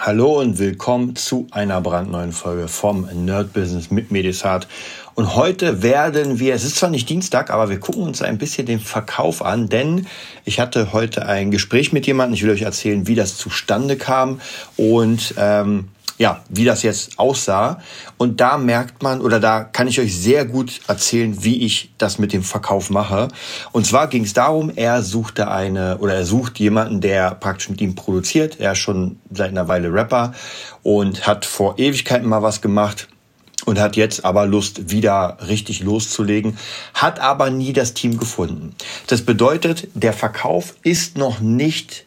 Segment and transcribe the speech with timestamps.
[0.00, 4.68] Hallo und willkommen zu einer brandneuen Folge vom Nerd Business mit Medisat.
[5.16, 8.64] Und heute werden wir, es ist zwar nicht Dienstag, aber wir gucken uns ein bisschen
[8.64, 10.06] den Verkauf an, denn
[10.44, 12.34] ich hatte heute ein Gespräch mit jemandem.
[12.34, 14.40] Ich will euch erzählen, wie das zustande kam
[14.76, 17.80] und ähm, ja, wie das jetzt aussah.
[18.18, 22.18] Und da merkt man, oder da kann ich euch sehr gut erzählen, wie ich das
[22.18, 23.28] mit dem Verkauf mache.
[23.72, 27.80] Und zwar ging es darum, er suchte eine, oder er sucht jemanden, der praktisch mit
[27.80, 28.60] ihm produziert.
[28.60, 30.34] Er ist schon seit einer Weile Rapper
[30.82, 33.08] und hat vor Ewigkeiten mal was gemacht
[33.64, 36.56] und hat jetzt aber Lust, wieder richtig loszulegen,
[36.94, 38.74] hat aber nie das Team gefunden.
[39.06, 42.06] Das bedeutet, der Verkauf ist noch nicht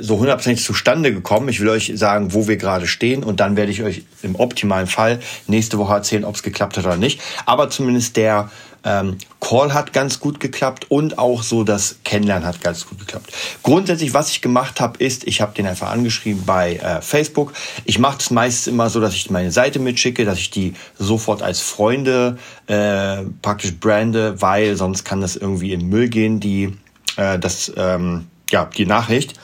[0.00, 1.48] so hundertprozentig zustande gekommen.
[1.48, 4.86] Ich will euch sagen, wo wir gerade stehen und dann werde ich euch im optimalen
[4.86, 7.20] Fall nächste Woche erzählen, ob es geklappt hat oder nicht.
[7.44, 8.50] Aber zumindest der
[8.84, 13.32] ähm, Call hat ganz gut geklappt und auch so das Kennenlernen hat ganz gut geklappt.
[13.62, 17.52] Grundsätzlich, was ich gemacht habe, ist, ich habe den einfach angeschrieben bei äh, Facebook.
[17.84, 21.42] Ich mache es meistens immer so, dass ich meine Seite mitschicke, dass ich die sofort
[21.42, 26.76] als Freunde äh, praktisch brande, weil sonst kann das irgendwie in Müll gehen, die
[27.16, 29.34] äh, das ähm, ja, die Nachricht.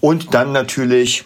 [0.00, 1.24] Und dann natürlich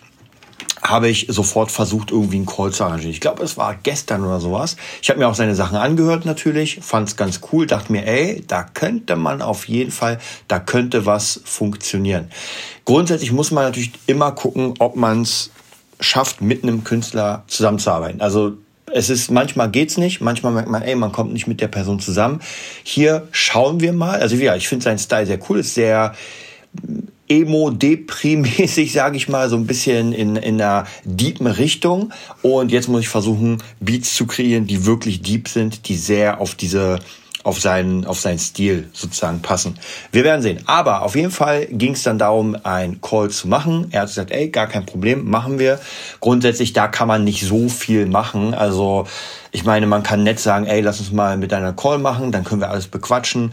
[0.83, 3.11] habe ich sofort versucht, irgendwie einen Call zu arrangieren.
[3.11, 4.77] Ich glaube, es war gestern oder sowas.
[5.03, 8.45] Ich habe mir auch seine Sachen angehört natürlich, fand es ganz cool, dachte mir, ey,
[8.47, 12.31] da könnte man auf jeden Fall, da könnte was funktionieren.
[12.85, 15.51] Grundsätzlich muss man natürlich immer gucken, ob man es
[15.99, 18.21] schafft, mit einem Künstler zusammenzuarbeiten.
[18.21, 18.53] Also
[18.93, 21.99] es ist manchmal geht's nicht, manchmal merkt man, ey, man kommt nicht mit der Person
[21.99, 22.41] zusammen.
[22.85, 24.21] Hier schauen wir mal.
[24.21, 26.15] Also ja, ich finde seinen Style sehr cool, ist sehr
[27.29, 32.13] Emo-Depri-mäßig, sage ich mal, so ein bisschen in, in einer deepen Richtung.
[32.43, 36.55] Und jetzt muss ich versuchen, Beats zu kreieren, die wirklich deep sind, die sehr auf
[36.55, 37.01] diese
[37.47, 39.79] auf seinen, auf seinen Stil sozusagen passen.
[40.11, 40.65] Wir werden sehen.
[40.67, 43.87] Aber auf jeden Fall ging es dann darum, ein Call zu machen.
[43.93, 45.79] Er hat gesagt, ey, gar kein Problem, machen wir.
[46.19, 48.53] Grundsätzlich, da kann man nicht so viel machen.
[48.53, 49.07] Also,
[49.53, 52.43] ich meine, man kann nett sagen, ey, lass uns mal mit einer Call machen, dann
[52.43, 53.53] können wir alles bequatschen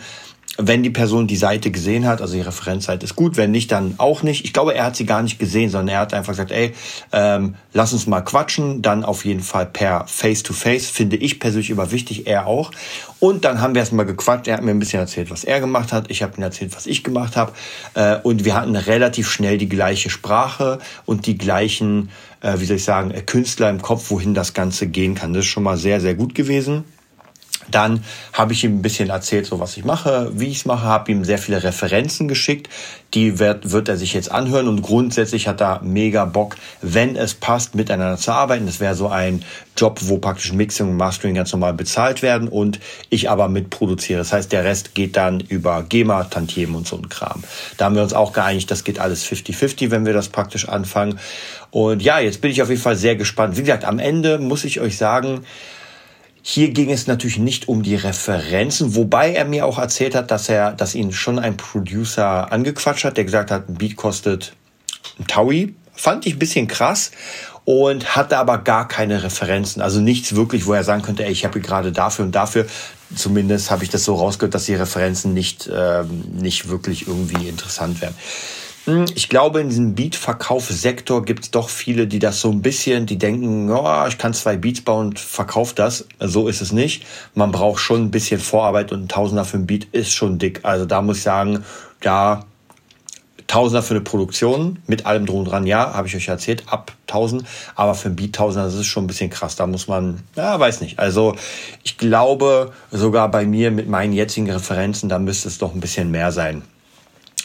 [0.57, 3.95] wenn die Person die Seite gesehen hat, also die Referenzseite ist gut, wenn nicht, dann
[3.97, 4.45] auch nicht.
[4.45, 6.73] Ich glaube, er hat sie gar nicht gesehen, sondern er hat einfach gesagt, ey,
[7.11, 11.91] ähm, lass uns mal quatschen, dann auf jeden Fall per Face-to-Face, finde ich persönlich immer
[11.91, 12.71] wichtig, er auch.
[13.19, 15.91] Und dann haben wir erstmal gequatscht, er hat mir ein bisschen erzählt, was er gemacht
[15.91, 17.53] hat, ich habe ihm erzählt, was ich gemacht habe
[17.95, 22.09] äh, und wir hatten relativ schnell die gleiche Sprache und die gleichen,
[22.41, 25.33] äh, wie soll ich sagen, Künstler im Kopf, wohin das Ganze gehen kann.
[25.33, 26.83] Das ist schon mal sehr, sehr gut gewesen.
[27.73, 28.03] Dann
[28.33, 31.11] habe ich ihm ein bisschen erzählt, so was ich mache, wie ich es mache, habe
[31.11, 32.69] ihm sehr viele Referenzen geschickt.
[33.13, 37.33] Die wird, wird er sich jetzt anhören und grundsätzlich hat er mega Bock, wenn es
[37.33, 38.65] passt, miteinander zu arbeiten.
[38.65, 39.43] Das wäre so ein
[39.75, 42.79] Job, wo praktisch Mixing und Mastering ganz normal bezahlt werden und
[43.09, 44.19] ich aber mitproduziere.
[44.19, 47.43] Das heißt, der Rest geht dann über GEMA, Tantiemen und so ein Kram.
[47.77, 51.19] Da haben wir uns auch geeinigt, das geht alles 50-50, wenn wir das praktisch anfangen.
[51.71, 53.57] Und ja, jetzt bin ich auf jeden Fall sehr gespannt.
[53.57, 55.43] Wie gesagt, am Ende muss ich euch sagen,
[56.45, 60.49] hier ging es natürlich nicht um die Referenzen, wobei er mir auch erzählt hat, dass
[60.49, 64.53] er, dass ihn schon ein Producer angequatscht hat, der gesagt hat, ein Beat kostet
[65.17, 65.73] ein Taui.
[65.93, 67.11] Fand ich ein bisschen krass
[67.63, 69.81] und hatte aber gar keine Referenzen.
[69.81, 72.65] Also nichts wirklich, wo er sagen könnte, ey, ich habe gerade dafür und dafür.
[73.15, 78.01] Zumindest habe ich das so rausgehört, dass die Referenzen nicht, ähm, nicht wirklich irgendwie interessant
[78.01, 78.15] wären.
[78.85, 83.05] Hm, ich glaube, in diesem Beat-Verkaufssektor gibt es doch viele, die das so ein bisschen,
[83.05, 86.05] die denken, oh, ich kann zwei Beats bauen und verkaufe das.
[86.19, 87.05] So ist es nicht.
[87.33, 90.59] Man braucht schon ein bisschen Vorarbeit und ein Tausender für ein Beat ist schon dick.
[90.63, 91.63] Also da muss ich sagen,
[92.03, 92.43] ja,
[93.47, 96.91] Tausender für eine Produktion mit allem drum und dran, ja, habe ich euch erzählt, ab
[97.07, 97.43] 1000.
[97.75, 99.55] Aber für ein Beat Tausender, das ist schon ein bisschen krass.
[99.55, 100.99] Da muss man, ja, weiß nicht.
[100.99, 101.35] Also
[101.83, 106.11] ich glaube, sogar bei mir mit meinen jetzigen Referenzen, da müsste es doch ein bisschen
[106.11, 106.63] mehr sein.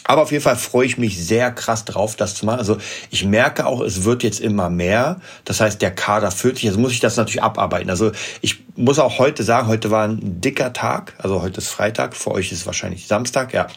[0.09, 2.57] Aber auf jeden Fall freue ich mich sehr krass drauf, das zu machen.
[2.57, 2.79] Also
[3.11, 5.21] ich merke auch, es wird jetzt immer mehr.
[5.45, 6.63] Das heißt, der Kader füllt sich.
[6.63, 7.91] Jetzt muss ich das natürlich abarbeiten.
[7.91, 8.11] Also
[8.41, 11.13] ich muss auch heute sagen, heute war ein dicker Tag.
[11.19, 12.15] Also heute ist Freitag.
[12.15, 13.67] Für euch ist es wahrscheinlich Samstag, ja.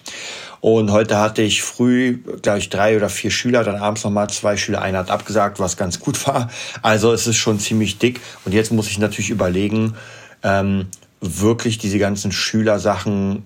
[0.62, 4.56] Und heute hatte ich früh, glaube ich, drei oder vier Schüler, dann abends nochmal zwei
[4.56, 4.80] Schüler.
[4.80, 6.48] Einer hat abgesagt, was ganz gut war.
[6.80, 8.22] Also es ist schon ziemlich dick.
[8.46, 9.96] Und jetzt muss ich natürlich überlegen,
[10.42, 10.86] ähm,
[11.20, 13.44] wirklich diese ganzen Schülersachen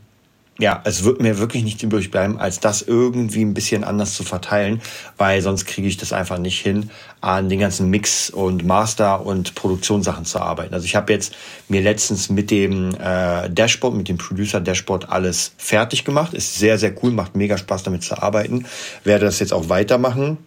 [0.58, 4.24] ja, es wird mir wirklich nicht übrig bleiben, als das irgendwie ein bisschen anders zu
[4.24, 4.80] verteilen,
[5.18, 9.54] weil sonst kriege ich das einfach nicht hin, an den ganzen Mix und Master und
[9.54, 10.72] Produktionssachen zu arbeiten.
[10.72, 11.34] Also ich habe jetzt
[11.68, 16.32] mir letztens mit dem äh, Dashboard, mit dem Producer Dashboard alles fertig gemacht.
[16.32, 18.64] Ist sehr, sehr cool, macht mega Spaß damit zu arbeiten.
[19.04, 20.38] Werde das jetzt auch weitermachen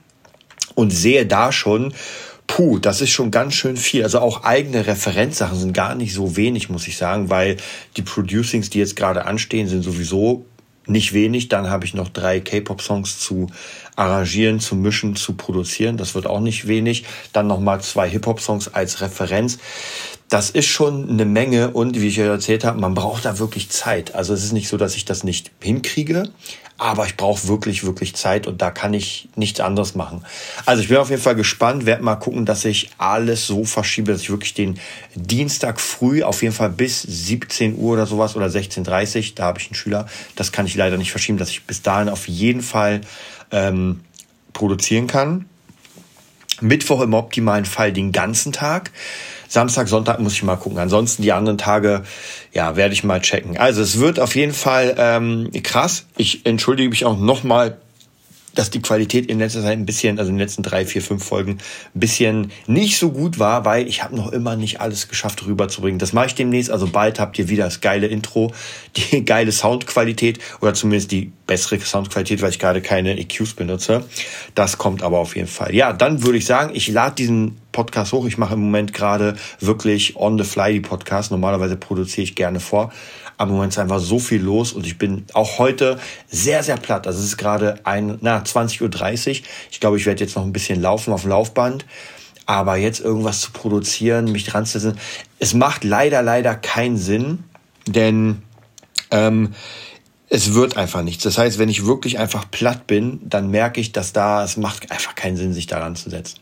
[0.74, 1.94] und sehe da schon,
[2.50, 4.04] Puh, das ist schon ganz schön viel.
[4.04, 7.58] Also auch eigene Referenzsachen sind gar nicht so wenig, muss ich sagen, weil
[7.96, 10.46] die Producings, die jetzt gerade anstehen, sind sowieso
[10.88, 11.48] nicht wenig.
[11.50, 13.48] Dann habe ich noch drei K-Pop-Songs zu
[13.96, 15.96] arrangieren, zu mischen, zu produzieren.
[15.96, 17.06] Das wird auch nicht wenig.
[17.34, 19.60] Dann nochmal zwei Hip-Hop-Songs als Referenz.
[20.30, 23.70] Das ist schon eine Menge und wie ich ja erzählt habe, man braucht da wirklich
[23.72, 24.14] Zeit.
[24.14, 26.30] Also es ist nicht so, dass ich das nicht hinkriege,
[26.78, 30.24] aber ich brauche wirklich, wirklich Zeit und da kann ich nichts anderes machen.
[30.68, 34.12] Also ich bin auf jeden Fall gespannt, werde mal gucken, dass ich alles so verschiebe,
[34.12, 34.80] dass ich wirklich den
[35.16, 39.60] Dienstag früh auf jeden Fall bis 17 Uhr oder sowas oder 16.30 Uhr, da habe
[39.60, 42.62] ich einen Schüler, das kann ich leider nicht verschieben, dass ich bis dahin auf jeden
[42.62, 43.02] Fall
[43.52, 44.02] ähm,
[44.54, 45.46] produzieren kann.
[46.62, 48.92] Mittwoch im optimalen Fall den ganzen Tag.
[49.48, 50.78] Samstag, Sonntag muss ich mal gucken.
[50.78, 52.04] Ansonsten die anderen Tage,
[52.54, 53.58] ja, werde ich mal checken.
[53.58, 56.06] Also es wird auf jeden Fall ähm, krass.
[56.18, 57.78] Ich entschuldige mich auch nochmal
[58.60, 61.24] dass die Qualität in letzter Zeit ein bisschen, also in den letzten drei, vier, fünf
[61.24, 61.52] Folgen,
[61.96, 65.98] ein bisschen nicht so gut war, weil ich habe noch immer nicht alles geschafft rüberzubringen.
[65.98, 66.70] Das mache ich demnächst.
[66.70, 68.54] Also bald habt ihr wieder das geile Intro,
[68.98, 74.04] die geile Soundqualität oder zumindest die bessere Soundqualität, weil ich gerade keine EQs benutze.
[74.56, 75.74] Das kommt aber auf jeden Fall.
[75.74, 78.26] Ja, dann würde ich sagen, ich lade diesen Podcast hoch.
[78.26, 81.32] Ich mache im Moment gerade wirklich on the fly die Podcasts.
[81.32, 82.92] Normalerweise produziere ich gerne vor.
[83.38, 85.98] Aber im Moment ist einfach so viel los und ich bin auch heute
[86.28, 87.08] sehr, sehr platt.
[87.08, 89.46] Also es ist gerade ein, na, 20.30 Uhr.
[89.72, 91.86] Ich glaube, ich werde jetzt noch ein bisschen laufen auf dem Laufband.
[92.46, 95.00] Aber jetzt irgendwas zu produzieren, mich dran zu setzen,
[95.38, 97.46] es macht leider, leider keinen Sinn,
[97.88, 98.42] denn
[99.12, 99.54] ähm,
[100.30, 101.24] es wird einfach nichts.
[101.24, 104.92] Das heißt, wenn ich wirklich einfach platt bin, dann merke ich, dass da, es macht
[104.92, 106.40] einfach keinen Sinn, sich daran zu setzen.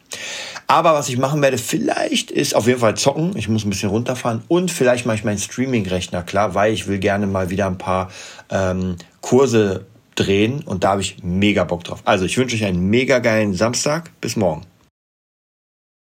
[0.67, 3.37] Aber was ich machen werde, vielleicht ist auf jeden Fall zocken.
[3.37, 6.99] Ich muss ein bisschen runterfahren und vielleicht mache ich meinen Streaming-Rechner klar, weil ich will
[6.99, 8.11] gerne mal wieder ein paar
[8.49, 9.85] ähm, Kurse
[10.15, 12.01] drehen und da habe ich mega Bock drauf.
[12.03, 14.11] Also ich wünsche euch einen mega geilen Samstag.
[14.19, 14.63] Bis morgen.